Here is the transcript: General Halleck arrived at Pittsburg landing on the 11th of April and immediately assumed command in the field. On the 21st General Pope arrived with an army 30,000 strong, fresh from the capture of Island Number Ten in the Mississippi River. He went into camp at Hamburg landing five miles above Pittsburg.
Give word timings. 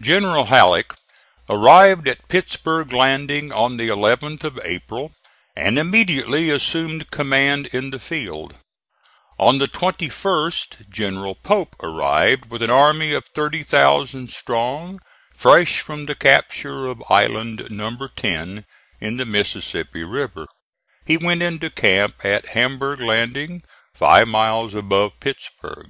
General 0.00 0.46
Halleck 0.46 0.94
arrived 1.50 2.08
at 2.08 2.26
Pittsburg 2.26 2.90
landing 2.90 3.52
on 3.52 3.76
the 3.76 3.88
11th 3.90 4.44
of 4.44 4.58
April 4.64 5.12
and 5.54 5.78
immediately 5.78 6.48
assumed 6.48 7.10
command 7.10 7.66
in 7.66 7.90
the 7.90 7.98
field. 7.98 8.54
On 9.38 9.58
the 9.58 9.68
21st 9.68 10.88
General 10.88 11.34
Pope 11.34 11.76
arrived 11.82 12.46
with 12.50 12.62
an 12.62 12.70
army 12.70 13.14
30,000 13.20 14.30
strong, 14.30 15.00
fresh 15.36 15.80
from 15.80 16.06
the 16.06 16.14
capture 16.14 16.86
of 16.86 17.02
Island 17.10 17.70
Number 17.70 18.08
Ten 18.08 18.64
in 19.02 19.18
the 19.18 19.26
Mississippi 19.26 20.02
River. 20.02 20.46
He 21.04 21.18
went 21.18 21.42
into 21.42 21.68
camp 21.68 22.24
at 22.24 22.46
Hamburg 22.56 23.00
landing 23.00 23.64
five 23.92 24.28
miles 24.28 24.72
above 24.72 25.20
Pittsburg. 25.20 25.88